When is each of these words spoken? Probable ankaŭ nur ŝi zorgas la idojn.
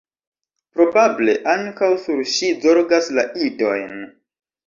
Probable 0.77 1.35
ankaŭ 1.51 1.89
nur 2.05 2.23
ŝi 2.37 2.49
zorgas 2.65 3.13
la 3.19 3.27
idojn. 3.49 3.95